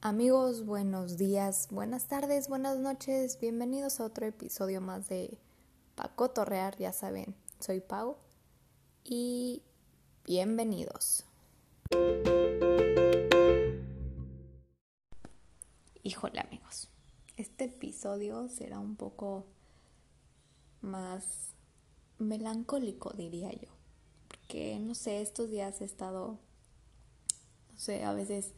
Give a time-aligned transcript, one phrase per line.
[0.00, 5.40] Amigos, buenos días, buenas tardes, buenas noches, bienvenidos a otro episodio más de
[5.96, 8.16] Paco Torrear, ya saben, soy Pau
[9.02, 9.64] y
[10.24, 11.26] bienvenidos.
[16.04, 16.90] Híjole amigos,
[17.36, 19.46] este episodio será un poco
[20.80, 21.56] más
[22.18, 23.70] melancólico diría yo,
[24.28, 26.38] porque no sé, estos días he estado,
[27.72, 28.54] no sé, a veces...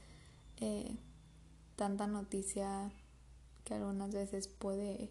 [0.58, 0.98] Eh,
[1.80, 2.92] tanta noticia
[3.64, 5.08] que algunas veces puede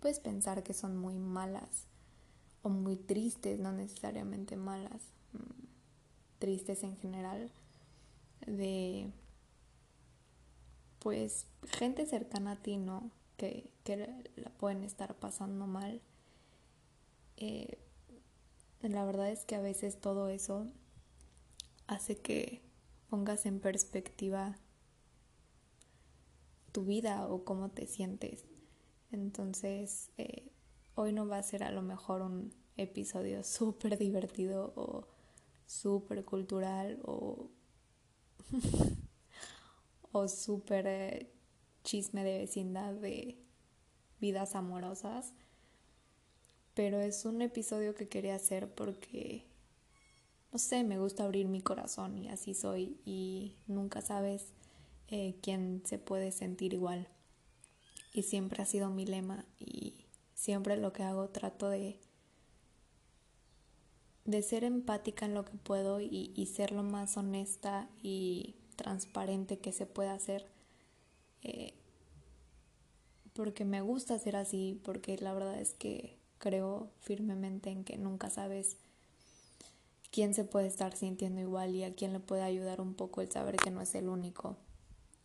[0.00, 1.84] puedes pensar que son muy malas
[2.62, 5.66] o muy tristes, no necesariamente malas, mm,
[6.38, 7.52] tristes en general
[8.46, 9.12] de
[11.00, 13.10] pues gente cercana a ti, ¿no?
[13.36, 13.70] Que,
[14.36, 16.00] la pueden estar pasando mal.
[17.36, 17.78] Eh,
[18.80, 20.66] la verdad es que a veces todo eso
[21.86, 22.62] hace que
[23.10, 24.56] pongas en perspectiva
[26.78, 28.44] tu vida o cómo te sientes.
[29.10, 30.52] Entonces, eh,
[30.94, 35.08] hoy no va a ser a lo mejor un episodio súper divertido o
[35.66, 37.50] súper cultural o,
[40.12, 41.32] o súper eh,
[41.82, 43.42] chisme de vecindad de
[44.20, 45.34] vidas amorosas.
[46.74, 49.48] Pero es un episodio que quería hacer porque,
[50.52, 54.52] no sé, me gusta abrir mi corazón y así soy y nunca sabes
[55.10, 57.08] eh, quien se puede sentir igual.
[58.12, 61.98] Y siempre ha sido mi lema y siempre lo que hago trato de,
[64.24, 69.72] de ser empática en lo que puedo y, ser lo más honesta y transparente que
[69.72, 70.46] se pueda hacer.
[71.42, 71.74] Eh,
[73.32, 78.30] porque me gusta ser así, porque la verdad es que creo firmemente en que nunca
[78.30, 78.76] sabes
[80.10, 83.30] quién se puede estar sintiendo igual y a quién le puede ayudar un poco el
[83.30, 84.56] saber que no es el único.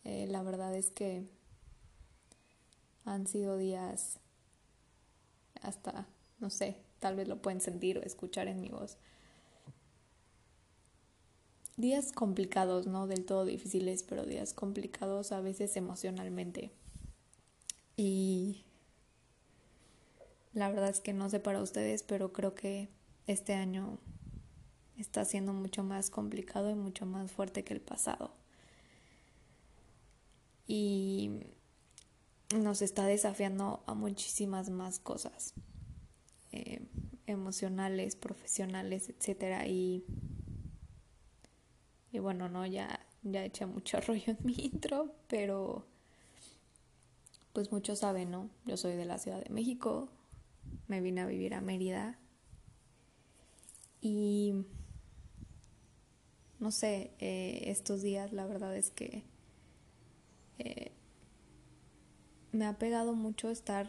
[0.04, 1.24] Eh, la verdad es que
[3.06, 4.18] han sido días
[5.62, 6.06] hasta,
[6.40, 8.98] no sé, tal vez lo pueden sentir o escuchar en mi voz.
[11.76, 16.70] Días complicados, no del todo difíciles, pero días complicados a veces emocionalmente.
[17.96, 18.64] Y
[20.52, 22.90] la verdad es que no sé para ustedes, pero creo que
[23.26, 23.98] este año
[24.98, 28.43] está siendo mucho más complicado y mucho más fuerte que el pasado
[30.66, 31.30] y
[32.54, 35.54] nos está desafiando a muchísimas más cosas
[36.52, 36.80] eh,
[37.26, 40.04] emocionales, profesionales, etcétera y
[42.12, 45.86] y bueno, no ya ya eché mucho rollo en mi intro, pero
[47.52, 48.50] pues muchos saben, ¿no?
[48.66, 50.08] Yo soy de la Ciudad de México,
[50.86, 52.18] me vine a vivir a Mérida
[54.00, 54.64] y
[56.60, 59.24] no sé, eh, estos días la verdad es que
[60.58, 60.92] eh,
[62.52, 63.88] me ha pegado mucho estar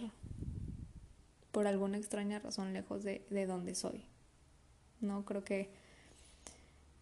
[1.51, 4.05] por alguna extraña razón lejos de, de donde soy.
[5.01, 5.71] No creo que...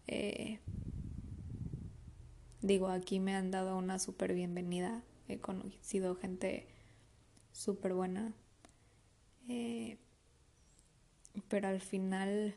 [0.06, 0.60] Eh,
[2.60, 5.02] digo, aquí me han dado una súper bienvenida.
[5.28, 6.66] He conocido gente
[7.52, 8.34] súper buena.
[9.48, 9.98] Eh,
[11.48, 12.54] pero al final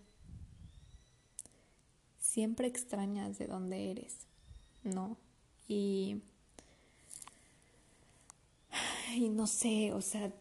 [2.20, 4.28] siempre extrañas de dónde eres,
[4.84, 5.18] ¿no?
[5.68, 6.22] Y
[9.16, 10.34] y no sé, o sea,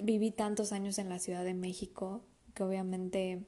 [0.00, 2.22] viví tantos años en la Ciudad de México
[2.54, 3.44] que obviamente,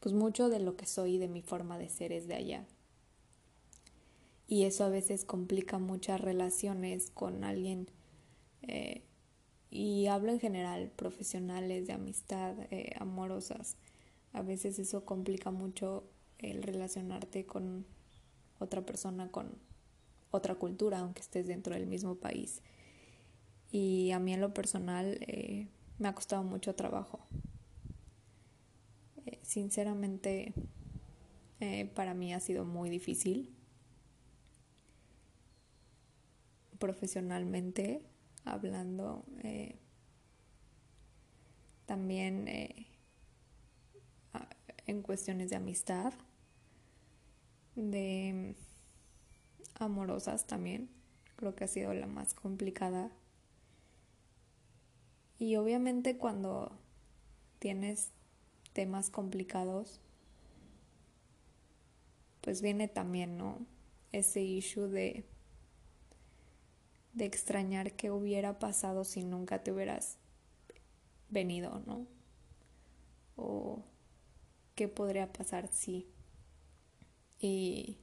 [0.00, 2.64] pues mucho de lo que soy, de mi forma de ser es de allá.
[4.46, 7.88] Y eso a veces complica muchas relaciones con alguien.
[8.62, 9.02] Eh,
[9.70, 13.76] y hablo en general, profesionales, de amistad, eh, amorosas.
[14.32, 16.04] A veces eso complica mucho
[16.38, 17.86] el relacionarte con
[18.58, 19.56] otra persona, con
[20.30, 22.60] otra cultura, aunque estés dentro del mismo país
[23.70, 27.20] y a mí en lo personal eh, me ha costado mucho trabajo.
[29.26, 30.54] Eh, sinceramente,
[31.60, 33.54] eh, para mí ha sido muy difícil.
[36.78, 38.02] Profesionalmente
[38.44, 39.24] hablando,
[41.86, 42.46] también
[44.86, 46.12] en cuestiones de amistad,
[47.74, 48.54] de
[49.74, 50.90] amorosas también,
[51.36, 53.10] creo que ha sido la más complicada
[55.38, 56.72] y obviamente cuando
[57.58, 58.10] tienes
[58.72, 60.00] temas complicados,
[62.40, 63.58] pues viene también, ¿no?
[64.12, 65.24] Ese issue de,
[67.12, 70.18] de extrañar qué hubiera pasado si nunca te hubieras
[71.30, 72.06] venido, ¿no?
[73.36, 73.84] O
[74.74, 76.06] qué podría pasar si.
[77.40, 77.98] Y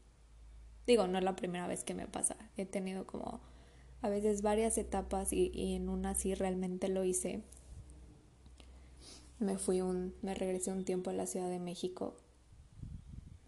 [0.87, 2.35] Digo, no es la primera vez que me pasa.
[2.57, 3.39] He tenido como
[4.01, 7.41] a veces varias etapas y, en una sí realmente lo hice.
[9.39, 12.15] Me fui un, me regresé un tiempo a la Ciudad de México.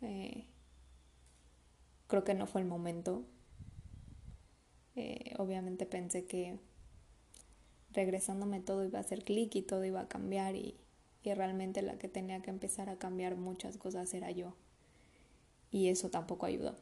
[0.02, 0.46] Eh,
[2.08, 3.24] creo que no fue el momento.
[4.96, 6.60] Eh, obviamente pensé que
[7.92, 10.76] regresándome todo iba a hacer clic y todo iba a cambiar y,
[11.24, 14.56] y realmente la que tenía que empezar a cambiar muchas cosas era yo.
[15.72, 16.76] Y eso tampoco ayudó,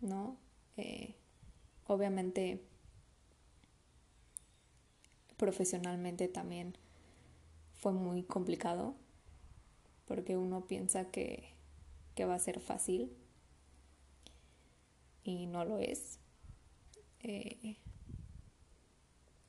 [0.00, 0.36] ¿no?
[0.76, 1.14] Eh,
[1.86, 2.60] obviamente
[5.36, 6.76] profesionalmente también
[7.74, 8.94] fue muy complicado
[10.06, 11.54] porque uno piensa que,
[12.14, 13.10] que va a ser fácil
[15.24, 16.18] y no lo es.
[17.20, 17.76] Eh,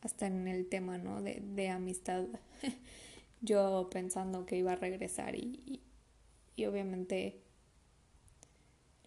[0.01, 1.21] hasta en el tema ¿no?
[1.21, 2.25] de, de amistad,
[3.41, 5.81] yo pensando que iba a regresar y,
[6.55, 7.41] y, obviamente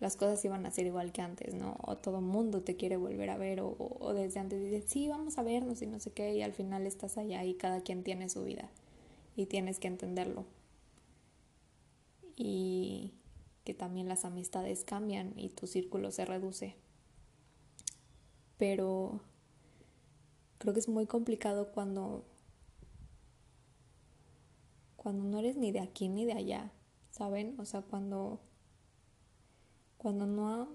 [0.01, 1.77] las cosas iban a ser igual que antes, ¿no?
[1.83, 5.39] O todo mundo te quiere volver a ver o, o, desde antes dices, sí, vamos
[5.39, 8.29] a vernos y no sé qué, y al final estás allá y cada quien tiene
[8.29, 8.71] su vida
[9.37, 10.45] y tienes que entenderlo.
[12.37, 13.15] Y
[13.65, 16.77] que también las amistades cambian y tu círculo se reduce.
[18.57, 19.21] Pero
[20.59, 22.25] creo que es muy complicado cuando
[24.97, 26.73] cuando no eres ni de aquí ni de allá,
[27.11, 27.55] ¿saben?
[27.59, 28.41] O sea, cuando
[29.99, 30.69] cuando no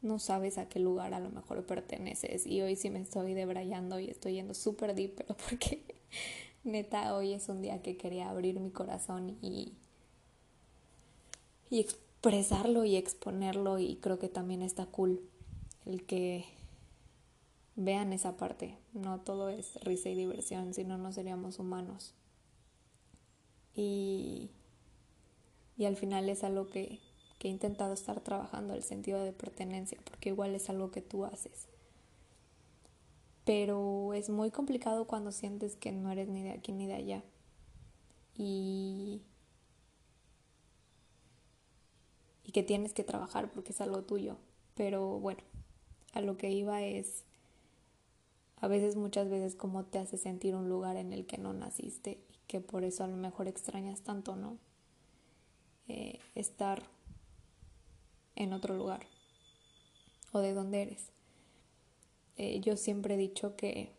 [0.00, 3.98] no sabes a qué lugar a lo mejor perteneces y hoy sí me estoy debrayando
[3.98, 5.82] y estoy yendo súper deep, pero porque
[6.62, 9.72] neta hoy es un día que quería abrir mi corazón y
[11.70, 15.20] y expresarlo y exponerlo y creo que también está cool
[15.84, 16.44] el que
[17.76, 18.76] vean esa parte.
[18.92, 22.14] No todo es risa y diversión, si no, no seríamos humanos.
[23.74, 24.50] Y,
[25.78, 26.98] y al final es algo que,
[27.38, 31.24] que he intentado estar trabajando, el sentido de pertenencia, porque igual es algo que tú
[31.24, 31.68] haces.
[33.44, 37.22] Pero es muy complicado cuando sientes que no eres ni de aquí ni de allá.
[38.34, 39.22] Y,
[42.44, 44.36] y que tienes que trabajar porque es algo tuyo.
[44.74, 45.40] Pero bueno,
[46.12, 47.24] a lo que iba es
[48.60, 52.18] a veces, muchas veces, cómo te hace sentir un lugar en el que no naciste
[52.28, 54.58] y que por eso a lo mejor extrañas tanto, ¿no?
[55.88, 56.82] Eh, estar
[58.36, 59.00] en otro lugar
[60.32, 61.06] o de dónde eres.
[62.36, 63.92] Eh, yo siempre he dicho que,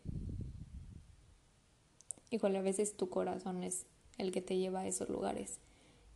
[2.30, 3.86] igual a veces tu corazón es
[4.18, 5.58] el que te lleva a esos lugares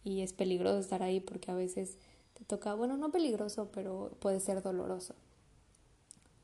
[0.03, 1.97] y es peligroso estar ahí porque a veces
[2.35, 5.15] te toca, bueno, no peligroso, pero puede ser doloroso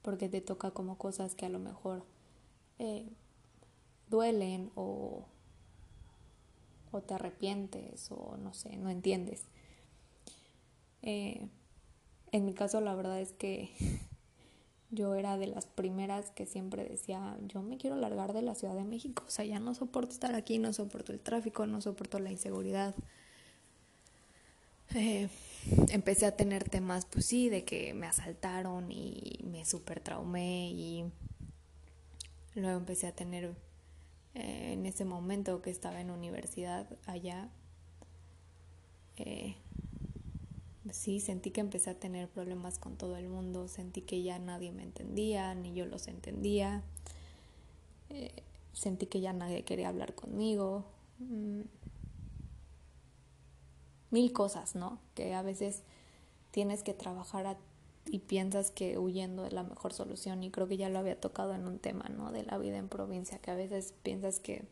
[0.01, 2.03] porque te toca como cosas que a lo mejor
[2.79, 3.05] eh,
[4.09, 5.25] duelen o,
[6.91, 9.45] o te arrepientes o no sé, no entiendes.
[11.01, 11.47] Eh,
[12.31, 13.71] en mi caso la verdad es que
[14.91, 18.75] yo era de las primeras que siempre decía, yo me quiero largar de la Ciudad
[18.75, 22.19] de México, o sea, ya no soporto estar aquí, no soporto el tráfico, no soporto
[22.19, 22.95] la inseguridad.
[24.95, 25.29] Eh,
[25.91, 31.05] empecé a tener temas, pues sí, de que me asaltaron y me super traumé y
[32.55, 33.53] luego empecé a tener
[34.39, 37.49] eh, en ese momento que estaba en universidad allá,
[39.17, 39.55] eh,
[40.91, 44.71] sí, sentí que empecé a tener problemas con todo el mundo, sentí que ya nadie
[44.71, 46.83] me entendía, ni yo los entendía,
[48.09, 48.43] eh,
[48.73, 50.85] sentí que ya nadie quería hablar conmigo.
[51.19, 51.61] Mm,
[54.11, 54.99] mil cosas, ¿no?
[55.15, 55.83] Que a veces
[56.51, 57.45] tienes que trabajar
[58.11, 61.53] y piensas que huyendo es la mejor solución y creo que ya lo había tocado
[61.53, 62.31] en un tema, ¿no?
[62.31, 64.63] De la vida en provincia, que a veces piensas que,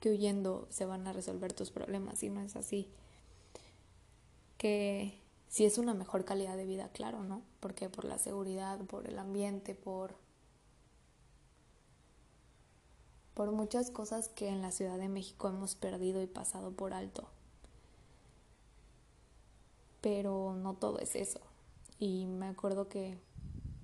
[0.00, 2.88] que huyendo se van a resolver tus problemas y no es así.
[4.58, 7.42] Que si es una mejor calidad de vida, claro, ¿no?
[7.60, 10.14] Porque por la seguridad, por el ambiente, por
[13.34, 17.28] por muchas cosas que en la Ciudad de México hemos perdido y pasado por alto
[20.06, 21.40] pero no todo es eso.
[21.98, 23.18] Y me acuerdo que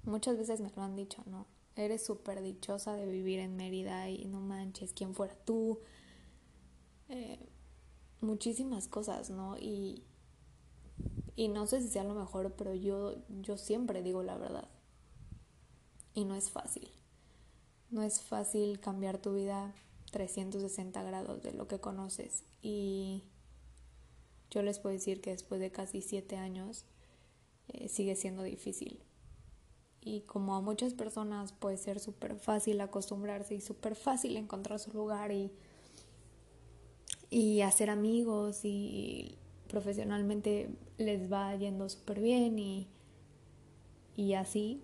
[0.05, 1.47] muchas veces me lo han dicho, ¿no?
[1.77, 5.81] Eres súper dichosa de vivir en Mérida y no manches, ¿quién fuera tú?
[7.09, 7.39] Eh,
[8.21, 9.57] muchísimas cosas, ¿no?
[9.59, 10.05] Y,
[11.37, 14.69] y no sé si sea lo mejor, pero yo, yo siempre digo la verdad.
[16.15, 16.91] Y no es fácil.
[17.91, 19.75] No es fácil cambiar tu vida
[20.11, 22.45] 360 grados de lo que conoces.
[22.61, 23.23] Y
[24.51, 26.85] yo les puedo decir que después de casi siete años
[27.69, 29.01] eh, sigue siendo difícil.
[30.01, 34.91] Y como a muchas personas puede ser súper fácil acostumbrarse y súper fácil encontrar su
[34.93, 35.53] lugar y,
[37.31, 39.39] y hacer amigos y
[39.69, 42.89] profesionalmente les va yendo súper bien y,
[44.17, 44.83] y así,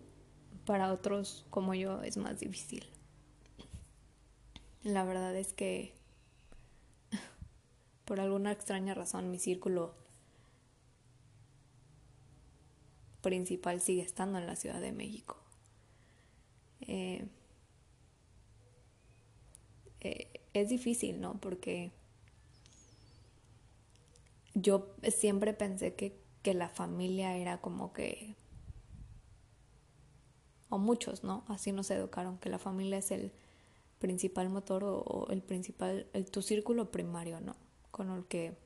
[0.64, 2.84] para otros como yo es más difícil.
[4.84, 5.94] La verdad es que
[8.04, 9.94] por alguna extraña razón mi círculo
[13.20, 15.36] principal sigue estando en la Ciudad de México.
[16.82, 17.26] Eh,
[20.00, 21.40] eh, es difícil, ¿no?
[21.40, 21.90] Porque
[24.54, 28.34] yo siempre pensé que, que la familia era como que
[30.70, 31.44] o muchos, ¿no?
[31.48, 33.32] Así nos educaron, que la familia es el
[33.98, 37.56] principal motor o, el principal, el, tu círculo primario, ¿no?
[37.90, 38.56] Con el que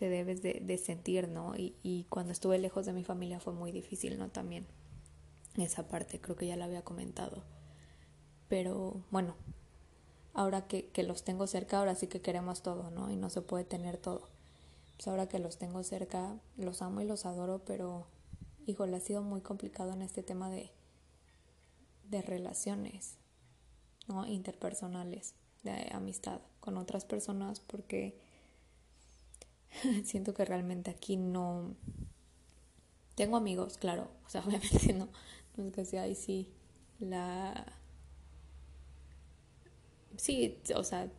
[0.00, 1.52] te debes de, sentir, ¿no?
[1.58, 4.30] Y, cuando estuve lejos de mi familia fue muy difícil, ¿no?
[4.30, 4.66] También
[5.58, 7.44] esa parte, creo que ya la había comentado.
[8.48, 9.34] Pero bueno,
[10.32, 13.10] ahora que, que los tengo cerca, ahora sí que queremos todo, ¿no?
[13.10, 14.22] Y no se puede tener todo.
[14.96, 18.06] Pues ahora que los tengo cerca, los amo y los adoro, pero
[18.64, 20.70] híjole, ha sido muy complicado en este tema de,
[22.08, 23.18] de relaciones,
[24.08, 24.26] ¿no?
[24.26, 28.29] Interpersonales, de amistad con otras personas, porque
[30.04, 31.74] siento que realmente aquí no...
[33.14, 35.08] Tengo amigos, claro, o sea, obviamente no,
[35.56, 36.48] no es que sea ahí sí
[36.98, 37.66] la...
[40.16, 41.10] Sí, o sea,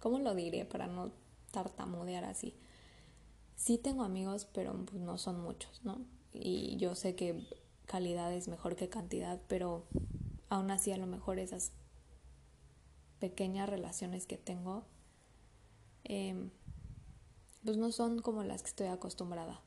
[0.00, 1.12] ¿cómo lo diré para no
[1.52, 2.54] tartamudear así?
[3.56, 6.00] Sí tengo amigos, pero pues no son muchos, ¿no?
[6.32, 7.46] Y yo sé que
[7.86, 9.86] calidad es mejor que cantidad, pero
[10.48, 11.72] aún así a lo mejor esas
[13.18, 14.84] pequeñas relaciones que tengo,
[16.04, 16.50] em,
[17.64, 19.60] pues no son como las que estoy acostumbrada,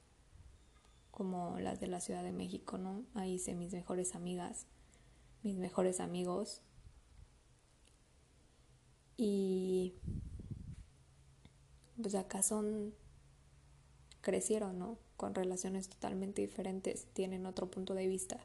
[1.11, 3.05] como las de la Ciudad de México, ¿no?
[3.13, 4.65] Ahí hice mis mejores amigas,
[5.43, 6.61] mis mejores amigos.
[9.17, 9.93] Y
[12.01, 12.93] pues acá son
[14.21, 14.97] crecieron, ¿no?
[15.17, 18.39] Con relaciones totalmente diferentes, tienen otro punto de vista,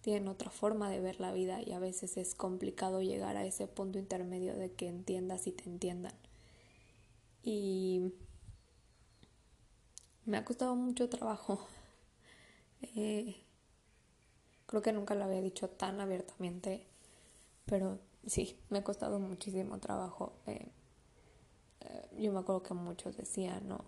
[0.00, 3.66] tienen otra forma de ver la vida y a veces es complicado llegar a ese
[3.66, 6.14] punto intermedio de que entiendas y te entiendan.
[7.44, 8.10] Y
[10.24, 11.66] me ha costado mucho trabajo.
[12.96, 13.36] Eh,
[14.66, 16.86] creo que nunca lo había dicho tan abiertamente,
[17.64, 20.34] pero sí, me ha costado muchísimo trabajo.
[20.46, 20.70] Eh,
[21.80, 23.84] eh, yo me acuerdo que muchos decían, no,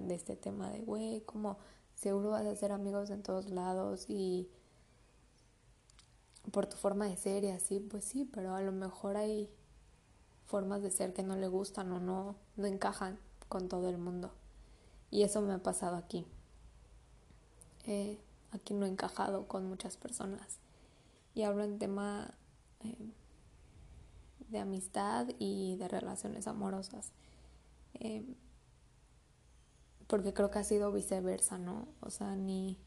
[0.00, 1.58] de este tema de, güey, como
[1.94, 4.48] seguro vas a ser amigos en todos lados y
[6.50, 9.50] por tu forma de ser y así, pues sí, pero a lo mejor hay
[10.48, 14.32] formas de ser que no le gustan o no, no encajan con todo el mundo.
[15.10, 16.26] Y eso me ha pasado aquí.
[18.50, 20.58] Aquí no he encajado con muchas personas.
[21.34, 22.34] Y hablo en tema
[22.80, 23.12] eh,
[24.48, 27.12] de amistad y de relaciones amorosas.
[27.94, 28.24] Eh,
[30.06, 31.86] porque creo que ha sido viceversa, ¿no?
[32.00, 32.78] O sea, ni,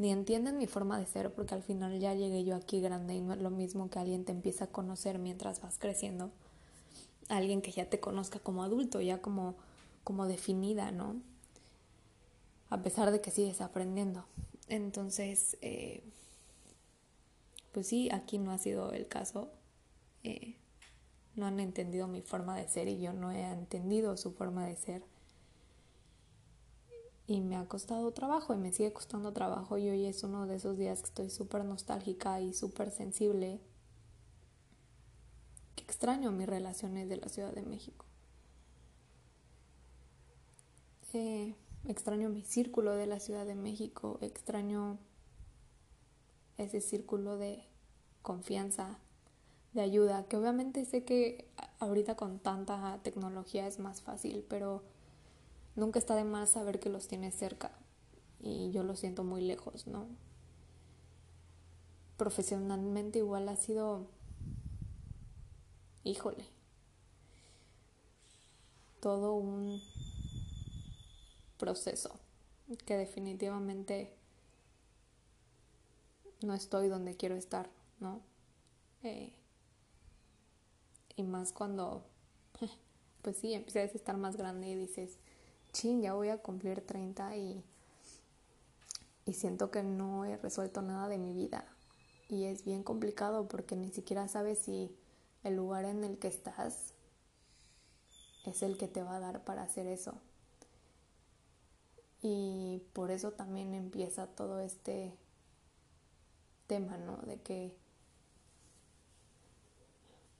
[0.00, 3.20] ni entienden mi forma de ser, porque al final ya llegué yo aquí grande y
[3.20, 6.30] no es lo mismo que alguien te empieza a conocer mientras vas creciendo,
[7.28, 9.56] alguien que ya te conozca como adulto, ya como,
[10.02, 11.16] como definida, ¿no?
[12.70, 14.24] A pesar de que sigues aprendiendo.
[14.68, 16.02] Entonces, eh,
[17.72, 19.50] pues sí, aquí no ha sido el caso.
[20.24, 20.56] Eh,
[21.36, 24.76] no han entendido mi forma de ser y yo no he entendido su forma de
[24.76, 25.02] ser.
[27.30, 30.56] Y me ha costado trabajo y me sigue costando trabajo y hoy es uno de
[30.56, 33.60] esos días que estoy súper nostálgica y súper sensible.
[35.76, 38.04] Que extraño mis relaciones de la Ciudad de México.
[41.12, 41.54] Eh,
[41.86, 44.98] extraño mi círculo de la Ciudad de México, extraño
[46.58, 47.62] ese círculo de
[48.22, 48.98] confianza,
[49.72, 54.82] de ayuda, que obviamente sé que ahorita con tanta tecnología es más fácil, pero
[55.80, 57.72] nunca está de más saber que los tienes cerca
[58.38, 60.06] y yo lo siento muy lejos, ¿no?
[62.18, 64.06] Profesionalmente igual ha sido,
[66.04, 66.44] híjole,
[69.00, 69.80] todo un
[71.58, 72.20] proceso
[72.84, 74.14] que definitivamente
[76.42, 77.70] no estoy donde quiero estar,
[78.00, 78.20] ¿no?
[79.02, 79.32] Eh,
[81.16, 82.04] y más cuando,
[83.22, 85.18] pues sí, empiezas a estar más grande y dices,
[85.72, 87.64] ching, ya voy a cumplir 30 y,
[89.24, 91.64] y siento que no he resuelto nada de mi vida.
[92.28, 94.94] Y es bien complicado porque ni siquiera sabes si
[95.42, 96.94] el lugar en el que estás
[98.44, 100.14] es el que te va a dar para hacer eso.
[102.22, 105.14] Y por eso también empieza todo este
[106.66, 107.16] tema, ¿no?
[107.18, 107.74] De que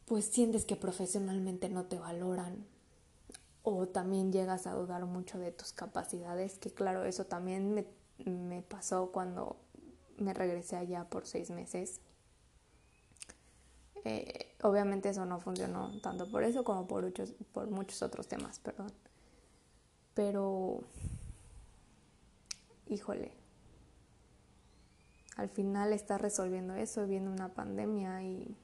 [0.06, 2.66] pues sientes que profesionalmente no te valoran
[3.62, 7.86] o también llegas a dudar mucho de tus capacidades, que claro, eso también me,
[8.24, 9.56] me pasó cuando
[10.16, 12.00] me regresé allá por seis meses.
[14.04, 18.58] Eh, obviamente eso no funcionó tanto por eso como por muchos, por muchos otros temas,
[18.58, 18.92] perdón.
[20.14, 20.80] Pero,
[22.86, 23.32] híjole,
[25.36, 28.56] al final estás resolviendo eso, viene una pandemia y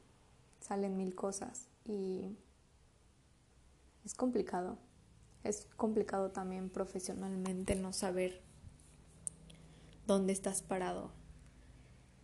[0.61, 2.37] salen mil cosas y
[4.05, 4.79] es complicado.
[5.47, 8.43] Es complicado también profesionalmente no saber
[10.07, 11.12] dónde estás parado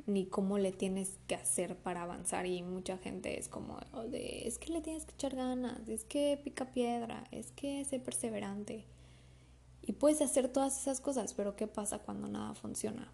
[0.06, 3.78] ni cómo le tienes que hacer para avanzar y mucha gente es como
[4.10, 8.00] de es que le tienes que echar ganas, es que pica piedra, es que sé
[8.00, 8.84] perseverante.
[9.80, 13.12] Y puedes hacer todas esas cosas, pero ¿qué pasa cuando nada funciona?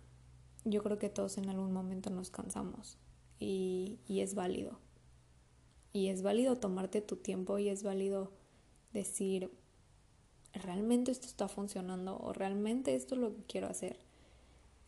[0.65, 2.99] Yo creo que todos en algún momento nos cansamos
[3.39, 4.79] y, y es válido.
[5.93, 8.33] Y es válido tomarte tu tiempo y es válido
[8.93, 9.51] decir,
[10.59, 12.19] ¿realmente esto está funcionando?
[12.19, 13.99] ¿O realmente esto es lo que quiero hacer?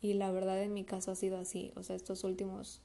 [0.01, 1.73] Y la verdad en mi caso ha sido así.
[1.77, 2.81] O sea, estos últimos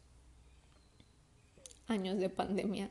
[1.87, 2.89] años de pandemia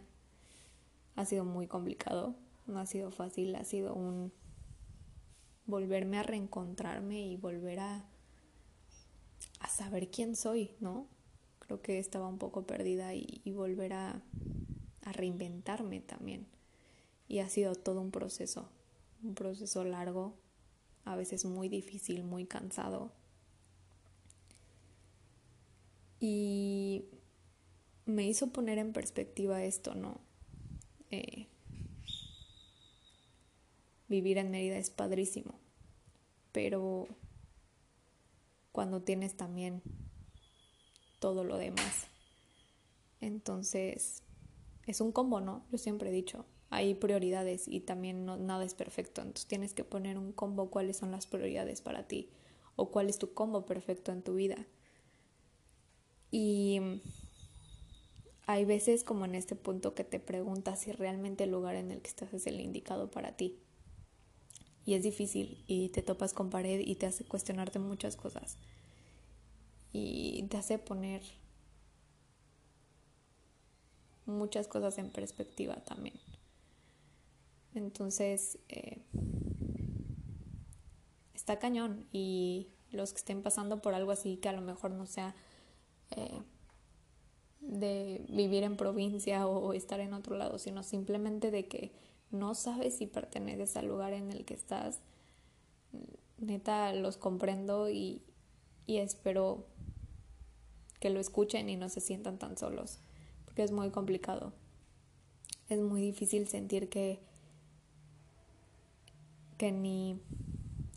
[1.17, 2.35] ha sido muy complicado.
[2.67, 4.33] No ha sido fácil, ha sido un
[5.67, 8.05] volverme a reencontrarme y volver a,
[9.61, 11.07] a saber quién soy, ¿no?
[11.59, 14.23] Creo que estaba un poco perdida y, volver a
[15.03, 16.47] reinventarme también.
[17.29, 18.69] Y ha sido todo un proceso,
[19.25, 20.35] un proceso largo,
[21.05, 23.13] a veces muy difícil, muy cansado.
[26.21, 27.05] Y
[28.07, 30.21] me hizo poner en perspectiva esto, ¿no?
[31.11, 31.49] Eh,
[34.09, 35.55] vivir en Mérida es padrísimo,
[36.53, 37.09] pero
[38.73, 39.83] cuando tienes también
[41.21, 42.07] todo lo demás.
[43.21, 44.23] Entonces,
[44.87, 45.65] es un combo, ¿no?
[45.71, 49.21] Yo siempre he dicho, hay prioridades y también no, nada es perfecto.
[49.21, 52.31] Entonces tienes que poner un combo cuáles son las prioridades para ti
[52.77, 54.67] o cuál es tu combo perfecto en tu vida.
[56.31, 56.81] Y
[58.47, 62.03] hay veces como en este punto que te preguntas si realmente el lugar en el
[62.03, 63.61] que estás es el indicado para ti.
[64.85, 68.59] Y es difícil y te topas con pared y te hace cuestionarte muchas cosas.
[69.93, 71.23] Y te hace poner
[74.27, 76.15] muchas cosas en perspectiva también.
[77.75, 79.03] Entonces, eh,
[81.35, 85.07] está cañón y los que estén pasando por algo así que a lo mejor no
[85.07, 85.35] sea
[86.13, 86.41] eh,
[87.61, 91.93] de vivir en provincia o, estar en otro lado, sino simplemente de que
[92.31, 95.01] no sabes si perteneces al lugar en el que estás.
[96.39, 98.23] Neta, los comprendo y,
[98.87, 99.67] y espero
[101.01, 103.01] que lo escuchen y no se sientan tan solos
[103.55, 104.53] que es muy complicado.
[105.69, 107.21] Es muy difícil sentir que
[109.57, 110.21] que ni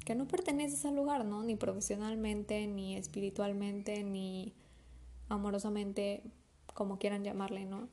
[0.05, 1.43] que no perteneces al lugar, ¿no?
[1.43, 4.53] Ni profesionalmente, ni espiritualmente, ni
[5.27, 6.23] amorosamente,
[6.73, 7.89] como quieran llamarle, ¿no?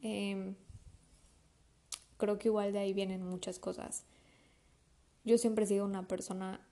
[0.00, 0.54] Em,
[2.18, 4.04] creo que igual de ahí vienen muchas cosas.
[5.24, 6.64] Yo siempre he sido una persona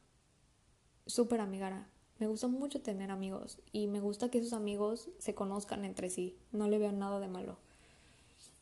[1.07, 1.89] súper amigara,
[2.19, 6.37] me gusta mucho tener amigos y me gusta que esos amigos se conozcan entre sí.
[6.51, 7.59] No le veo nada de malo.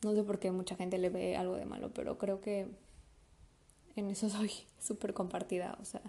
[0.03, 2.67] No sé por qué mucha gente le ve algo de malo, pero creo que
[3.97, 5.77] en eso soy súper compartida.
[5.81, 6.01] O sea,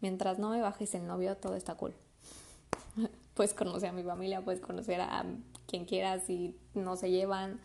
[0.00, 1.94] mientras no me bajes el novio, todo está cool.
[3.34, 5.24] puedes conocer a mi familia, puedes conocer a
[5.66, 7.60] quien quieras y no se llevan.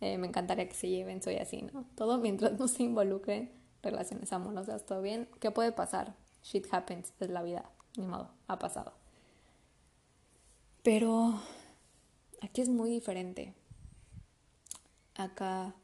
[0.00, 1.86] Eh, me encantaría que se lleven, soy así, ¿no?
[1.94, 3.50] Todo mientras no se involucren
[3.82, 5.28] relaciones amorosas, todo bien.
[5.40, 6.14] ¿Qué puede pasar?
[6.42, 8.92] Shit happens, es la vida ni modo, ha pasado.
[10.82, 11.40] Pero
[12.42, 13.54] aquí es muy diferente.
[15.14, 15.74] Acá,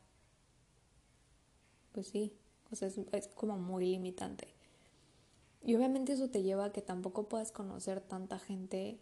[1.92, 2.36] pues sí,
[2.80, 4.48] es, es como muy limitante.
[5.64, 8.98] Y obviamente eso te lleva a que tampoco puedas conocer tanta gente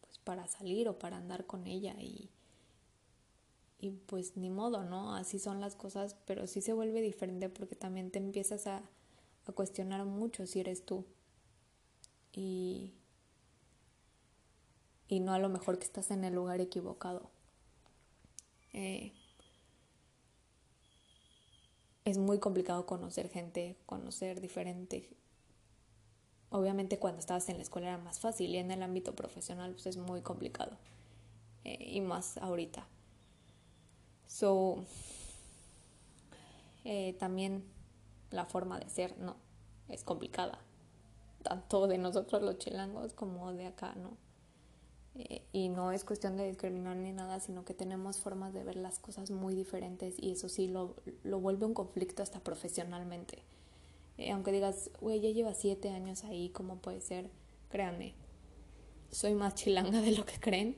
[0.00, 2.30] pues para salir o para andar con ella y,
[3.78, 5.14] y pues ni modo, ¿no?
[5.14, 8.82] Así son las cosas, pero sí se vuelve diferente porque también te empiezas a,
[9.46, 11.04] a cuestionar mucho si eres tú
[12.32, 12.92] y,
[15.08, 17.30] y no a lo mejor que estás en el lugar equivocado.
[18.72, 19.12] Eh,
[22.06, 25.10] es muy complicado conocer gente, conocer diferente.
[26.48, 29.86] Obviamente cuando estabas en la escuela era más fácil y en el ámbito profesional pues
[29.86, 30.78] es muy complicado.
[31.64, 32.86] Eh, y más ahorita.
[34.28, 34.84] So,
[36.84, 37.64] eh, también
[38.30, 39.36] la forma de ser, no,
[39.88, 40.60] es complicada
[41.46, 44.16] tanto de nosotros los chilangos como de acá, ¿no?
[45.18, 48.76] Eh, y no es cuestión de discriminar ni nada, sino que tenemos formas de ver
[48.76, 53.38] las cosas muy diferentes y eso sí lo, lo vuelve un conflicto hasta profesionalmente.
[54.18, 57.30] Eh, aunque digas, güey, ya lleva siete años ahí, ¿cómo puede ser?
[57.70, 58.14] Créanme,
[59.10, 60.76] soy más chilanga de lo que creen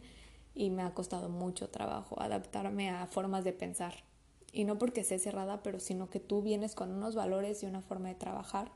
[0.55, 4.05] y me ha costado mucho trabajo adaptarme a formas de pensar.
[4.53, 7.83] Y no porque sea cerrada, pero sino que tú vienes con unos valores y una
[7.83, 8.71] forma de trabajar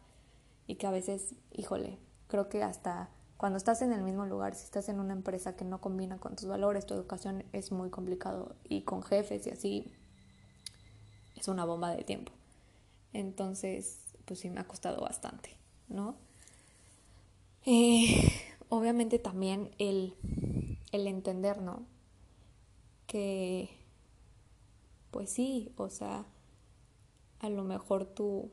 [0.67, 1.99] y que a veces, híjole,
[2.29, 3.11] creo que hasta
[3.43, 6.37] cuando estás en el mismo lugar, si estás en una empresa que no combina con
[6.37, 9.93] tus valores, tu educación es muy complicado y con jefes y así
[11.35, 12.31] es una bomba de tiempo.
[13.13, 15.57] Entonces, pues sí me ha costado bastante,
[15.89, 16.15] ¿no?
[17.67, 18.31] Eh,
[18.69, 20.15] obviamente también el,
[20.93, 21.83] el entender, ¿no?
[23.09, 23.71] Que,
[25.11, 26.27] pues sí, o sea,
[27.41, 28.53] a lo mejor tu,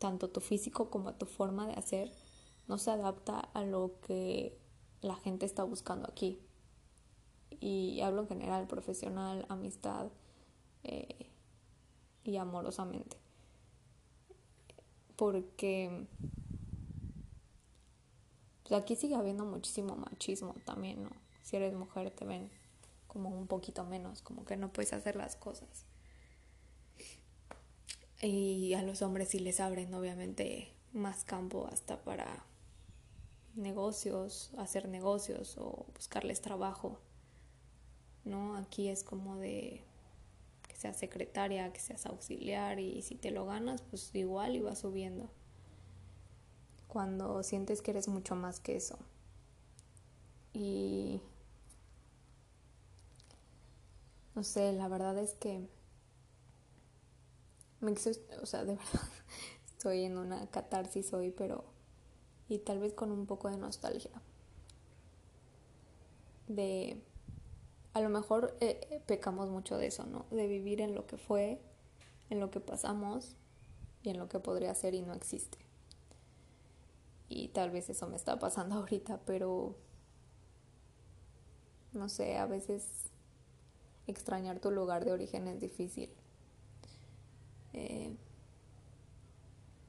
[0.00, 2.10] tanto tu físico como tu forma de hacer,
[2.70, 4.56] no se adapta a lo que
[5.00, 6.38] la gente está buscando aquí.
[7.58, 10.06] Y hablo en general, profesional, amistad
[10.84, 11.26] eh,
[12.22, 13.16] y amorosamente.
[15.16, 16.06] Porque
[18.62, 21.10] pues aquí sigue habiendo muchísimo machismo también, ¿no?
[21.42, 22.52] Si eres mujer te ven
[23.08, 25.86] como un poquito menos, como que no puedes hacer las cosas.
[28.22, 32.44] Y a los hombres sí les abren obviamente más campo hasta para
[33.54, 36.98] negocios, hacer negocios o buscarles trabajo.
[38.24, 38.56] ¿No?
[38.56, 39.82] Aquí es como de
[40.68, 44.80] que seas secretaria, que seas auxiliar y si te lo ganas, pues igual y vas
[44.80, 45.30] subiendo.
[46.88, 48.98] Cuando sientes que eres mucho más que eso.
[50.52, 51.22] Y
[54.34, 55.68] no sé, la verdad es que
[57.80, 59.08] me o sea, de verdad
[59.66, 61.64] estoy en una catarsis hoy, pero
[62.50, 64.10] y tal vez con un poco de nostalgia.
[66.48, 67.00] De,
[67.94, 70.26] a lo mejor eh, eh, pecamos mucho de eso, ¿no?
[70.32, 71.60] De vivir en lo que fue,
[72.28, 73.36] en lo que pasamos
[74.02, 75.58] y en lo que podría ser y no existe.
[77.28, 79.76] Y tal vez eso me está pasando ahorita, pero
[81.92, 82.84] no sé, a veces
[84.08, 86.10] extrañar tu lugar de origen es difícil.
[87.74, 88.16] Eh,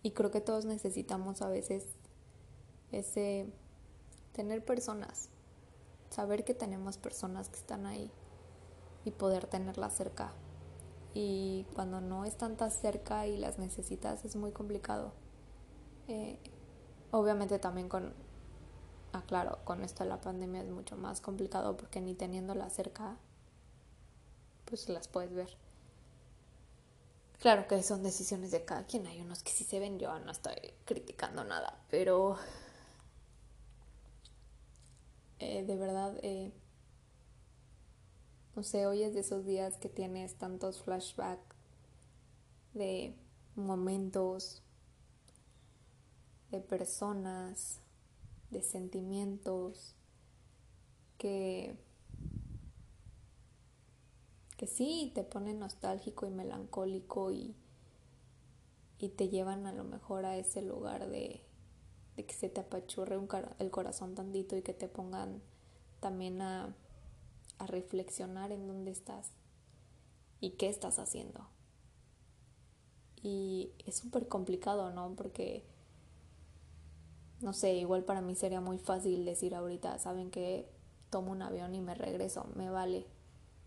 [0.04, 1.88] y creo que todos necesitamos a veces
[2.91, 3.47] ese
[4.34, 5.30] tener personas,
[6.10, 8.12] saber que tenemos personas que están ahí
[9.06, 10.34] y poder tenerlas cerca.
[11.13, 15.13] Y cuando no están tan cerca y las necesitas es muy complicado.
[16.08, 16.39] Eh,
[17.12, 18.13] obviamente también con,
[19.13, 23.17] ah claro, con esto de la pandemia es mucho más complicado porque ni teniéndolas cerca,
[24.65, 25.58] pues las puedes ver.
[27.39, 30.32] Claro que son decisiones de cada quien, hay unos que sí se ven, yo no
[30.32, 30.54] estoy
[30.86, 32.38] criticando nada, pero
[35.41, 36.51] eh, de verdad, eh,
[38.56, 41.56] no sé, hoy es de esos días que tienes tantos flashbacks
[42.73, 43.15] de
[43.56, 44.62] momentos,
[46.51, 47.80] de personas,
[48.49, 49.95] de sentimientos
[51.17, 51.75] que
[54.62, 57.56] que sí te ponen nostálgico y melancólico y,
[58.99, 61.41] y te llevan a lo mejor a ese lugar de
[62.23, 63.27] que se te apachurre un
[63.60, 65.41] el corazón tantito y que te pongan
[65.99, 66.75] también a,
[67.57, 69.31] a reflexionar en dónde estás
[70.39, 71.47] y qué estás haciendo.
[73.23, 75.15] Y es súper complicado, ¿no?
[75.15, 75.63] Porque,
[77.39, 80.67] no sé, igual para mí sería muy fácil decir ahorita, ¿saben que
[81.12, 83.05] Tomo un avión y me regreso, me vale,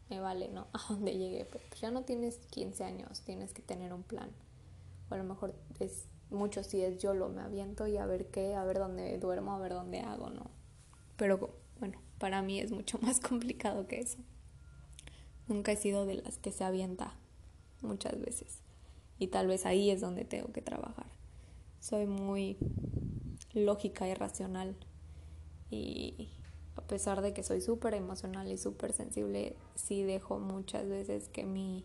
[0.09, 0.67] me vale, ¿no?
[0.73, 1.45] A donde llegue.
[1.45, 4.31] Pero ya no tienes 15 años, tienes que tener un plan.
[5.11, 8.27] O a lo mejor es mucho si es yo lo me aviento y a ver
[8.27, 10.51] qué, a ver dónde duermo, a ver dónde hago, ¿no?
[11.17, 14.19] Pero bueno, para mí es mucho más complicado que eso.
[15.47, 17.15] Nunca he sido de las que se avienta
[17.83, 18.61] muchas veces.
[19.19, 21.07] Y tal vez ahí es donde tengo que trabajar.
[21.81, 22.57] Soy muy
[23.53, 24.77] lógica y racional.
[25.71, 26.31] Y
[26.77, 31.45] a pesar de que soy súper emocional y súper sensible, sí dejo muchas veces que
[31.45, 31.85] mi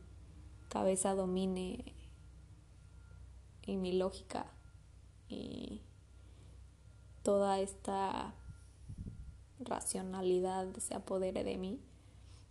[0.70, 1.94] cabeza domine
[3.66, 4.48] y mi lógica
[5.28, 5.82] y
[7.24, 8.34] toda esta
[9.60, 11.80] racionalidad se apodere de mí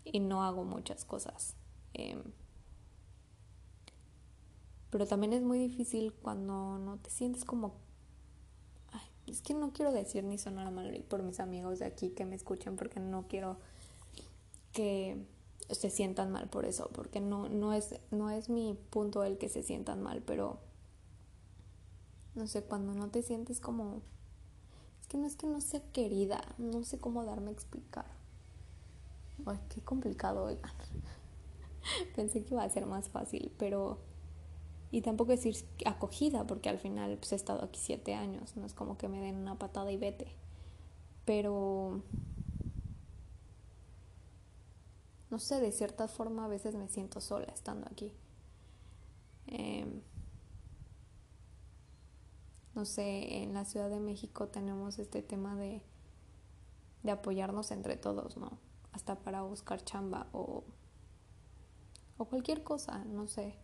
[0.05, 1.55] y no hago muchas cosas.
[1.95, 2.23] Em,
[4.91, 7.75] pero también es muy difícil cuando no te sientes como...
[9.27, 12.37] es que no quiero decir ni sonar mal por mis amigos de aquí que me
[12.37, 13.59] escuchen porque no quiero
[14.73, 15.27] que
[15.71, 19.49] se sientan mal por eso, porque no, no, es, no es mi punto el que
[19.49, 20.61] se sientan mal, pero
[22.35, 24.03] no sé, cuando no te sientes como...
[25.09, 28.07] que no es que no sea querida, no sé cómo darme a explicar.
[29.47, 30.71] Ay, qué complicado, oigan.
[32.17, 33.99] Pensé que iba a ser más fácil, pero...
[34.91, 38.73] Y tampoco decir acogida, porque al final pues, he estado aquí siete años, no es
[38.73, 40.29] como que me den una patada y vete.
[41.25, 42.03] Pero...
[45.31, 48.13] No sé, de cierta forma a veces me siento sola estando aquí.
[49.49, 49.87] Eh,
[52.79, 55.83] no sé, en la Ciudad de México tenemos este tema de,
[57.03, 58.57] de apoyarnos entre todos, ¿no?
[58.93, 60.63] Hasta para buscar chamba o,
[62.19, 63.57] o cualquier cosa, no sé.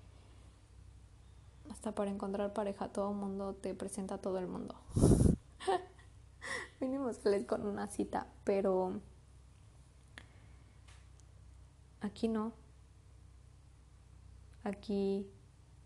[1.70, 4.74] Hasta para encontrar pareja, todo el mundo te presenta a todo el mundo.
[6.80, 9.00] Mínimo sales con una cita, pero
[12.00, 12.52] aquí no.
[14.64, 15.30] Aquí,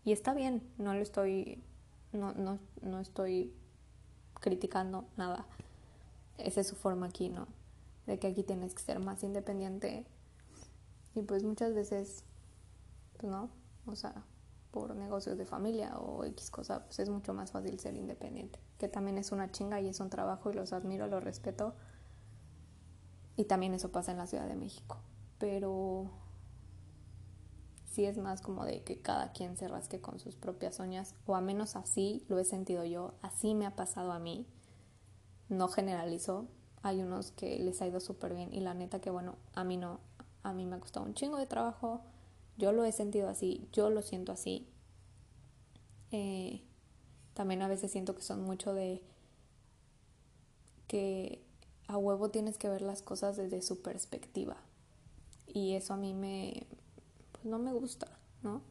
[0.03, 1.63] y está bien, no lo estoy
[2.13, 3.53] no, no, no estoy
[4.39, 5.45] criticando nada.
[6.37, 7.47] Esa es su forma aquí, ¿no?
[8.05, 10.05] De que aquí tienes que ser más independiente.
[11.15, 12.23] Y pues muchas veces,
[13.17, 13.49] pues no,
[13.85, 14.23] o sea,
[14.71, 18.59] por negocios de familia o X cosa, pues es mucho más fácil ser independiente.
[18.77, 21.75] Que también es una chinga y es un trabajo y los admiro, los respeto.
[23.35, 24.97] Y también eso pasa en la Ciudad de México.
[25.37, 26.09] Pero
[27.89, 31.35] sí es más como de que cada quien se rasque con sus propias uñas, o
[31.35, 34.45] a menos así lo he sentido yo, así me ha pasado a mí.
[35.49, 36.47] No generalizo,
[36.83, 39.77] hay unos que les ha ido súper bien y la neta que bueno, a mí
[39.77, 39.99] no,
[40.43, 42.01] a mí me ha costado un chingo de trabajo,
[42.57, 44.67] yo lo he sentido así, yo lo siento así.
[46.11, 46.63] Eh,
[47.33, 49.01] también a veces siento que son mucho de
[50.87, 51.41] que
[51.87, 54.57] a huevo tienes que ver las cosas desde su perspectiva.
[55.47, 56.67] Y eso a mí me,
[57.41, 58.07] pues no me gusta,
[58.43, 58.61] ¿no?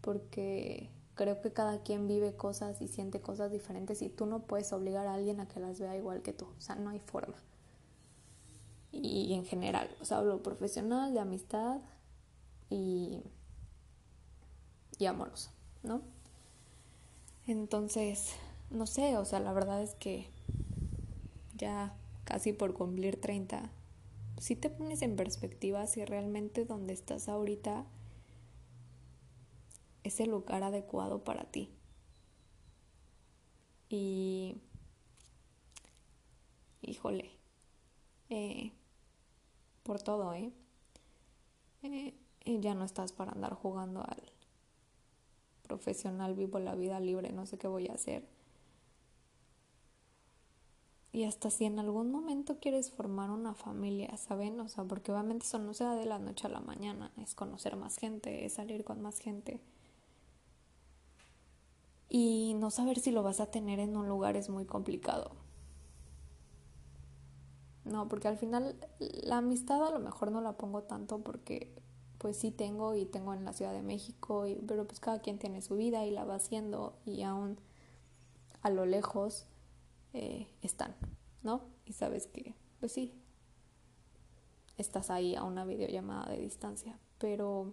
[0.00, 4.72] Porque creo que cada quien vive cosas y siente cosas diferentes y tú no puedes
[4.72, 7.36] obligar a alguien a que las vea igual que tú, o sea, no hay forma.
[8.92, 11.80] Y en general, o sea, hablo profesional, de amistad
[12.70, 13.22] y,
[14.98, 15.06] y
[15.82, 16.02] ¿no?
[17.46, 18.34] Entonces,
[18.70, 20.30] no sé, o sea, la verdad es que
[21.56, 23.70] ya casi por cumplir 30
[24.40, 27.84] si te pones en perspectiva si realmente donde estás ahorita
[30.02, 31.70] es el lugar adecuado para ti.
[33.90, 34.56] Y,
[36.80, 37.32] híjole,
[38.30, 38.72] eh,
[39.82, 40.54] por todo, ¿eh?
[41.82, 42.14] ¿eh?
[42.46, 44.32] Ya no estás para andar jugando al
[45.64, 48.26] profesional, vivo la vida libre, no sé qué voy a hacer
[51.12, 54.60] y hasta si en algún momento quieres formar una familia, ¿saben?
[54.60, 57.34] O sea, porque obviamente eso no se da de la noche a la mañana, es
[57.34, 59.60] conocer más gente, es salir con más gente.
[62.08, 65.32] Y no saber si lo vas a tener en un lugar es muy complicado.
[67.84, 71.72] No, porque al final la amistad a lo mejor no la pongo tanto porque
[72.18, 75.38] pues sí tengo y tengo en la Ciudad de México, y, pero pues cada quien
[75.38, 77.58] tiene su vida y la va haciendo y aún
[78.62, 79.46] a lo lejos
[80.12, 80.96] eh, están,
[81.42, 81.62] ¿no?
[81.84, 83.14] Y sabes que, pues sí,
[84.76, 87.72] estás ahí a una videollamada de distancia, pero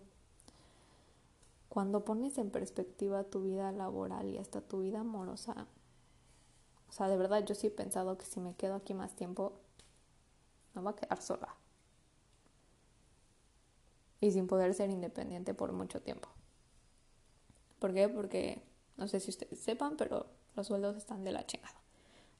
[1.69, 5.67] cuando pones en perspectiva tu vida laboral y hasta tu vida amorosa,
[6.89, 9.53] o sea, de verdad yo sí he pensado que si me quedo aquí más tiempo,
[10.75, 11.55] no va a quedar sola.
[14.19, 16.29] Y sin poder ser independiente por mucho tiempo.
[17.79, 18.09] ¿Por qué?
[18.09, 18.63] Porque
[18.95, 21.86] no sé si ustedes sepan, pero los sueldos están de la chingada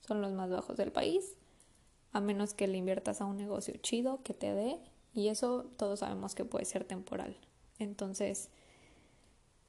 [0.02, 1.36] son los más bajos del país,
[2.12, 4.80] a menos que le inviertas a un negocio chido que te dé,
[5.14, 7.38] y eso todos sabemos que puede ser temporal.
[7.80, 8.50] Entonces,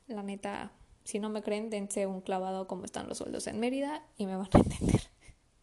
[0.07, 0.73] la neta,
[1.05, 4.37] si no me creen, dense un clavado como están los sueldos en Mérida y me
[4.37, 5.03] van a entender.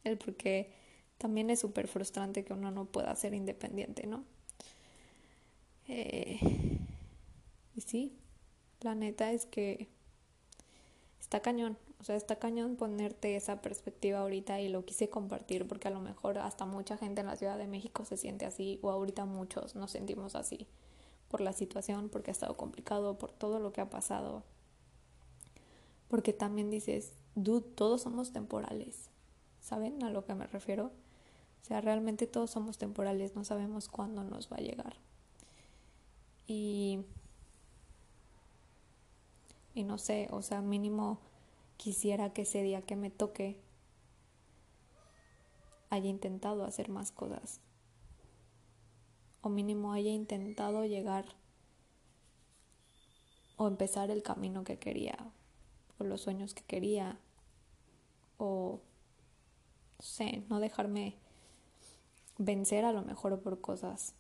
[0.04, 0.72] El porque
[1.18, 4.24] también es súper frustrante que uno no pueda ser independiente, ¿no?
[5.88, 6.40] Eh,
[7.76, 8.18] y sí,
[8.82, 9.88] la neta es que
[11.20, 11.78] está cañón.
[12.06, 16.38] Sea, está cañón ponerte esa perspectiva ahorita y lo quise compartir porque a lo mejor
[16.38, 19.90] hasta mucha gente en la Ciudad de México se siente así o ahorita muchos nos
[19.90, 20.68] sentimos así
[21.30, 24.44] por la situación, porque ha estado complicado, por todo lo que ha pasado.
[26.08, 29.10] Porque también dices, dude, todos somos temporales.
[29.60, 30.92] ¿Saben a lo que me refiero?
[31.64, 34.96] O sea, realmente todos somos temporales, no sabemos cuándo nos va a llegar.
[36.46, 37.00] Y
[39.74, 41.18] y no sé, o sea, mínimo
[41.78, 43.60] quisiera que ese día que me toque
[45.90, 47.62] haya intentado hacer más cosas.
[49.42, 51.26] O mínimo haya intentado llegar
[53.58, 55.18] o empezar el camino que quería,
[55.98, 57.18] o los sueños que quería,
[58.38, 58.82] o
[60.00, 61.16] sé, no dejarme
[62.38, 64.14] vencer a lo mejor por cosas.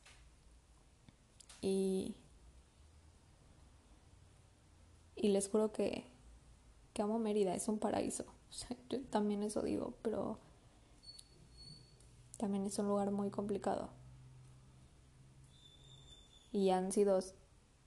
[1.61, 2.15] Y,
[5.15, 6.05] y les juro que,
[6.95, 8.23] que amo Mérida, es un paraíso.
[8.89, 10.39] yo también eso digo, pero
[12.37, 13.89] también es un lugar muy complicado.
[16.53, 17.19] Y han sido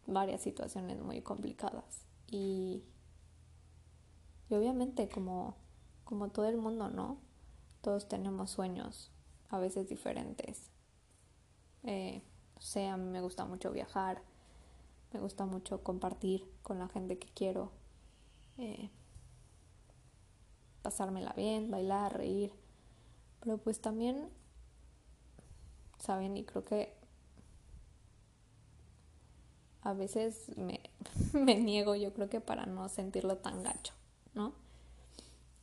[0.06, 2.02] varias situaciones muy complicadas.
[2.26, 2.82] Y,
[4.50, 5.56] obviamente como,
[6.04, 7.16] como todo el mundo, ¿no?
[7.80, 9.10] Todos tenemos sueños,
[9.48, 10.70] a veces diferentes.
[11.84, 12.22] Eh,
[12.56, 14.20] o sea, a mí me gusta mucho viajar,
[15.14, 17.72] me gusta mucho compartir con la gente que quiero,
[18.58, 18.90] eh,
[20.82, 22.52] pasármela bien, bailar, reír.
[23.40, 24.28] Pero pues también,
[25.98, 26.36] ¿saben?
[26.36, 26.94] Y creo que
[29.82, 30.80] a veces me,
[31.32, 33.94] me niego, yo creo que para no sentirlo tan gacho,
[34.34, 34.52] ¿no?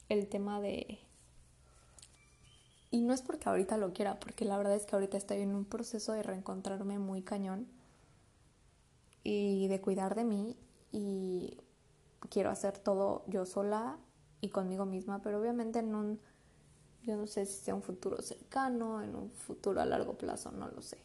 [0.09, 0.99] El tema de...
[2.91, 5.53] Y no es porque ahorita lo quiera, porque la verdad es que ahorita estoy en
[5.53, 7.67] un proceso de reencontrarme muy cañón
[9.23, 10.55] y de cuidar de mí
[10.93, 11.57] y
[12.29, 13.97] quiero hacer todo yo sola
[14.45, 16.19] y conmigo misma, pero obviamente en un,
[17.03, 20.67] yo no sé si sea un futuro cercano, en un futuro a largo plazo, no
[20.67, 20.97] lo sé.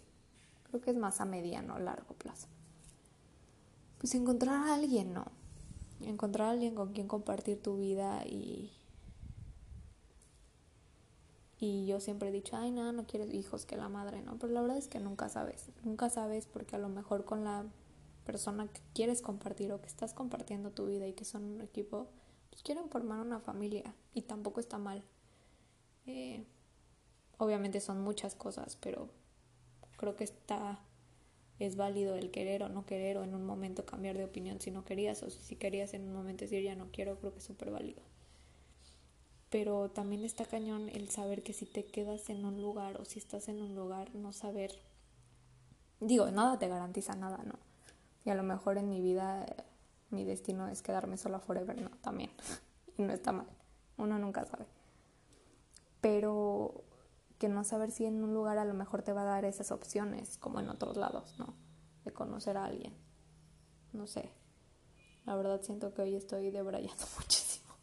[0.65, 2.47] Creo que es más a mediano, largo plazo.
[3.99, 5.25] Pues encontrar a alguien, ¿no?
[6.01, 8.73] Encontrar a alguien con quien compartir tu vida y...
[11.63, 14.39] Y yo siempre he dicho, ay, nada, no quieres hijos que la madre, ¿no?
[14.39, 15.67] Pero la verdad es que nunca sabes.
[15.85, 17.67] Nunca sabes porque a lo mejor con la
[18.25, 22.09] persona que quieres compartir o que estás compartiendo tu vida y que son un equipo,
[22.51, 25.03] pues quieren formar una familia y tampoco está mal.
[26.07, 26.45] Eh,
[27.39, 29.09] obviamente son muchas cosas, pero
[29.97, 30.81] creo que está
[31.61, 34.71] es válido el querer o no querer o en un momento cambiar de opinión si
[34.71, 37.45] no querías o si querías en un momento decir ya no quiero, creo que es
[37.45, 38.03] súper válido.
[39.51, 43.19] Pero también está cañón el saber que si te quedas en un lugar o si
[43.19, 44.73] estás en un lugar, no saber,
[46.01, 47.59] digo, nada te garantiza nada, ¿no?
[48.25, 49.45] Y a lo mejor en mi vida
[50.11, 52.31] mi destino es quedarme sola forever, no, también.
[52.99, 53.47] y no está mal,
[53.97, 54.67] uno nunca sabe.
[56.01, 56.85] Pero
[57.39, 59.73] que no saber si en un lugar a lo mejor te va a dar esas
[59.73, 61.55] opciones, como en otros lados, ¿no?
[62.05, 62.95] De conocer a alguien.
[63.93, 64.31] No sé.
[65.27, 67.75] La verdad siento que hoy estoy debrayando muchísimo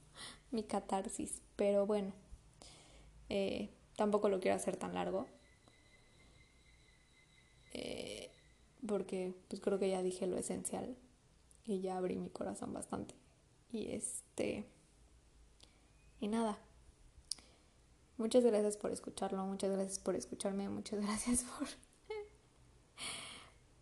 [0.51, 2.13] mi catarsis, pero bueno,
[3.29, 5.27] eh, tampoco lo quiero hacer tan largo.
[7.73, 8.31] Eh,
[8.87, 10.97] porque pues creo que ya dije lo esencial
[11.67, 13.13] y ya abrí mi corazón bastante.
[13.71, 14.65] Y este...
[16.19, 16.57] Y nada.
[18.17, 21.67] Muchas gracias por escucharlo, muchas gracias por escucharme, muchas gracias por...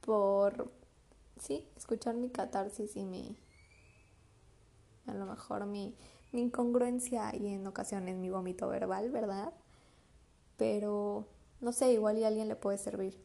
[0.01, 0.71] por...
[1.39, 3.37] Sí, escuchar mi catarsis y mi...
[5.05, 5.95] A lo mejor mi,
[6.31, 9.53] mi incongruencia y en ocasiones mi vómito verbal, ¿verdad?
[10.57, 11.27] Pero
[11.61, 13.23] no sé, igual y a alguien le puede servir.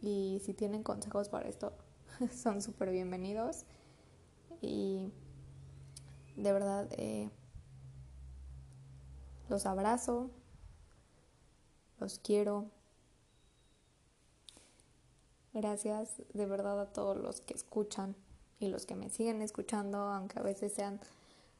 [0.00, 1.72] Y si tienen consejos para esto,
[2.32, 3.64] son súper bienvenidos.
[4.60, 5.12] Y
[6.36, 7.30] de verdad, eh,
[9.48, 10.30] los abrazo,
[11.98, 12.70] los quiero.
[15.52, 18.14] Gracias de verdad a todos los que escuchan
[18.58, 21.00] y los que me siguen escuchando, aunque a veces sean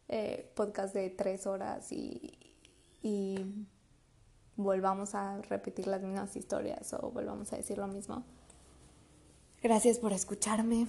[0.09, 2.39] eh, podcasts de tres horas y,
[3.03, 3.67] y
[4.57, 8.25] volvamos a repetir las mismas historias o volvamos a decir lo mismo.
[9.63, 10.87] Gracias por escucharme,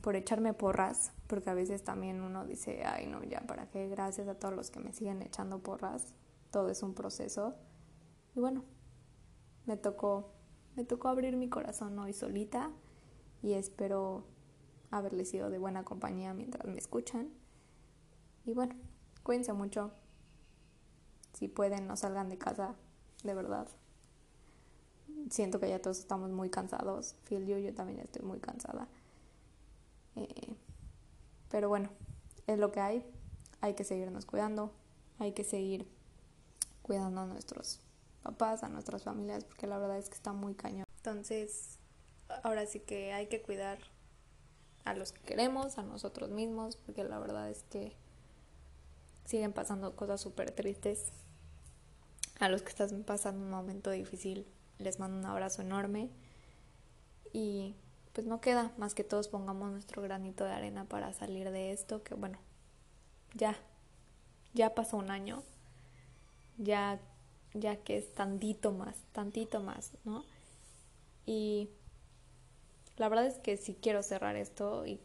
[0.00, 3.88] por echarme porras, porque a veces también uno dice, ay no, ya, ¿para qué?
[3.88, 6.14] Gracias a todos los que me siguen echando porras.
[6.50, 7.54] Todo es un proceso.
[8.34, 8.64] Y bueno,
[9.66, 10.32] me tocó,
[10.74, 12.70] me tocó abrir mi corazón hoy solita
[13.42, 14.24] y espero
[14.90, 17.28] haberle sido de buena compañía mientras me escuchan.
[18.46, 18.74] Y bueno,
[19.22, 19.92] cuídense mucho.
[21.34, 22.74] Si pueden, no salgan de casa,
[23.22, 23.68] de verdad
[25.30, 27.14] siento que ya todos estamos muy cansados.
[27.24, 28.88] Feel you, yo también estoy muy cansada.
[30.16, 30.56] Eh,
[31.50, 31.90] pero bueno,
[32.46, 33.04] es lo que hay.
[33.60, 34.72] Hay que seguirnos cuidando.
[35.18, 35.88] Hay que seguir
[36.82, 37.80] cuidando a nuestros
[38.22, 40.86] papás, a nuestras familias, porque la verdad es que está muy cañón.
[40.96, 41.78] Entonces,
[42.42, 43.78] ahora sí que hay que cuidar
[44.84, 47.96] a los que queremos, a nosotros mismos, porque la verdad es que
[49.24, 51.12] siguen pasando cosas súper tristes.
[52.40, 54.46] A los que están pasando un momento difícil,
[54.78, 56.10] les mando un abrazo enorme
[57.32, 57.74] y
[58.12, 62.02] pues no queda más que todos pongamos nuestro granito de arena para salir de esto,
[62.02, 62.38] que bueno,
[63.34, 63.56] ya,
[64.54, 65.42] ya pasó un año,
[66.56, 67.00] ya,
[67.54, 70.24] ya que es tantito más, tantito más, ¿no?
[71.26, 71.68] Y
[72.96, 75.00] la verdad es que sí quiero cerrar esto y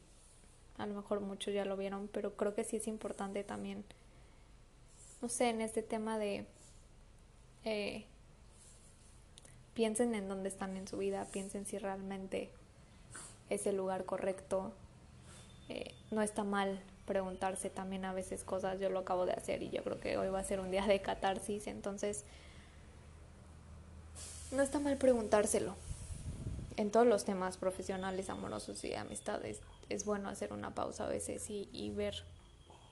[0.78, 3.84] a lo mejor muchos ya lo vieron, pero creo que sí es importante también,
[5.22, 6.48] no sé, en este tema de
[7.64, 8.08] eh,
[9.74, 12.50] piensen en dónde están en su vida, piensen si realmente
[13.50, 14.74] es el lugar correcto.
[15.70, 19.70] Eh, no está mal preguntarse también a veces cosas, yo lo acabo de hacer y
[19.70, 22.24] yo creo que hoy va a ser un día de catarsis, entonces
[24.52, 25.76] no está mal preguntárselo.
[26.76, 31.10] En todos los temas profesionales, amorosos y de amistades, es bueno hacer una pausa a
[31.10, 32.24] veces y, y ver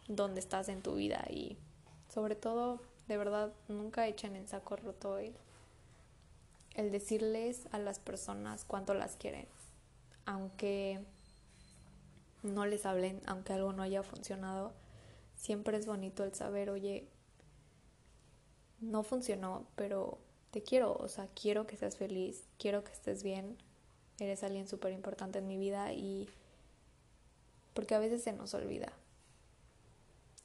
[0.08, 1.58] dónde estás en tu vida y
[2.14, 5.34] sobre todo, de verdad, nunca echen en saco roto el,
[6.82, 9.48] el decirles a las personas cuánto las quieren,
[10.26, 11.00] aunque
[12.44, 14.74] no les hablen, aunque algo no haya funcionado,
[15.36, 17.08] siempre es bonito el saber, oye,
[18.80, 20.18] no funcionó, pero
[20.50, 23.58] te quiero, o sea, quiero que seas feliz, quiero que estés bien,
[24.20, 26.30] eres alguien súper importante en mi vida y
[27.74, 28.92] porque a veces se nos olvida,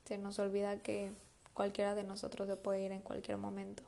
[0.04, 1.12] se nos olvida que
[1.54, 3.82] cualquiera de nosotros se puede ir en cualquier momento.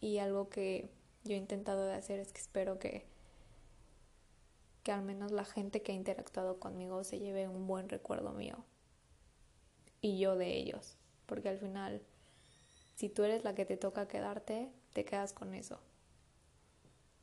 [0.00, 0.90] Y algo que
[1.24, 3.06] yo he intentado de hacer es que espero que
[4.82, 8.64] que al menos la gente que ha interactuado conmigo se lleve un buen recuerdo mío
[10.02, 12.02] y yo de ellos, porque al final
[12.94, 15.80] si tú eres la que te toca quedarte, te quedas con eso.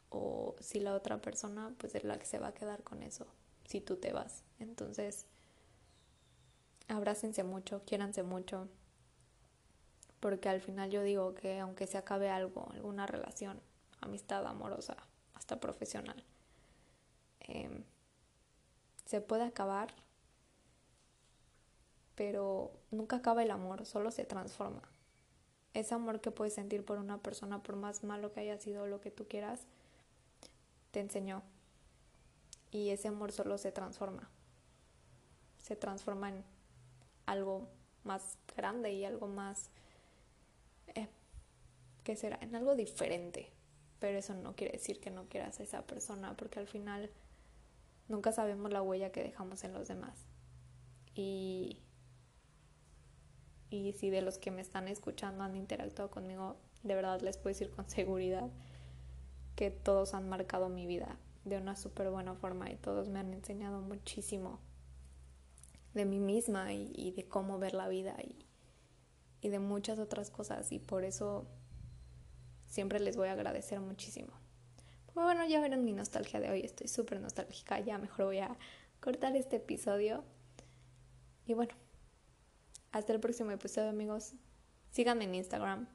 [0.09, 3.25] O si la otra persona, pues es la que se va a quedar con eso,
[3.65, 4.43] si tú te vas.
[4.59, 5.25] Entonces,
[6.89, 8.67] abrácense mucho, quiéranse mucho,
[10.19, 13.61] porque al final yo digo que aunque se acabe algo, alguna relación,
[14.01, 14.97] amistad amorosa,
[15.33, 16.23] hasta profesional,
[17.47, 17.83] Em,
[19.05, 19.93] se puede acabar,
[22.15, 24.83] pero nunca acaba el amor, solo se transforma.
[25.73, 29.01] Ese amor que puedes sentir por una persona, por más malo que haya sido lo
[29.01, 29.65] que tú quieras,
[30.91, 31.43] te enseñó.
[32.71, 34.29] Y ese amor solo se transforma.
[35.59, 36.43] Se transforma en
[37.25, 37.67] algo
[38.03, 39.69] más grande y algo más...
[40.95, 41.09] Eh,
[42.03, 42.37] ¿Qué será?
[42.41, 43.51] En algo diferente.
[44.01, 47.09] Pero eso no quiere decir que no quieras a esa persona, porque al final
[48.11, 50.25] Nunca sabemos la huella que dejamos en los demás.
[51.15, 51.79] Y,
[53.69, 57.53] y si de los que me están escuchando han interactuado conmigo, de verdad les puedo
[57.53, 58.49] decir con seguridad
[59.55, 63.33] que todos han marcado mi vida de una súper buena forma y todos me han
[63.33, 64.59] enseñado muchísimo
[65.93, 68.45] de mí misma y, de cómo ver la vida y,
[69.39, 71.47] y de muchas otras cosas y por eso
[72.71, 74.31] siempre les voy a agradecer muchísimo.
[75.13, 78.57] Bueno, ya verán mi nostalgia de hoy, estoy súper nostálgica, ya mejor voy a
[79.01, 80.23] cortar este episodio.
[81.45, 81.73] Y bueno,
[82.93, 84.33] hasta el próximo episodio amigos.
[84.91, 85.87] Síganme en Instagram.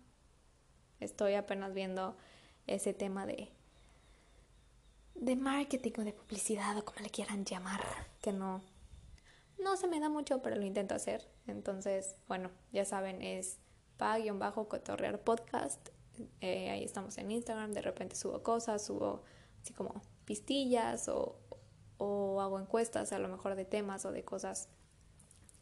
[1.01, 2.17] Estoy apenas viendo
[2.67, 3.51] ese tema de
[5.15, 7.81] de marketing o de publicidad o como le quieran llamar,
[8.21, 8.61] que no
[9.59, 11.27] no se me da mucho, pero lo intento hacer.
[11.47, 13.59] Entonces, bueno, ya saben, es
[13.97, 15.89] pa-cotorrear podcast
[16.41, 19.23] eh, ahí estamos en Instagram, de repente subo cosas, subo
[19.63, 21.39] así como pistillas o,
[21.99, 24.69] o hago encuestas a lo mejor de temas o de cosas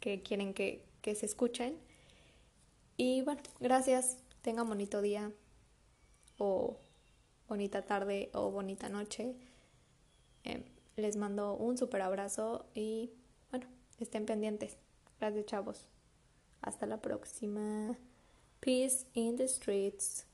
[0.01, 1.79] que quieren que, que se escuchen.
[2.97, 5.33] Y bueno, gracias, tengan bonito día
[6.39, 6.79] o
[7.49, 9.37] bonita tarde o bonita noche.
[10.45, 10.65] Em,
[10.97, 13.13] les mando un super abrazo y
[13.51, 13.67] bueno,
[13.99, 14.77] estén pendientes.
[15.19, 15.89] Gracias chavos.
[16.61, 17.97] Hasta la próxima.
[18.61, 20.27] Peace in the streets.